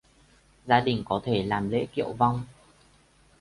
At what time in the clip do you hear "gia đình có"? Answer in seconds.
0.65-1.21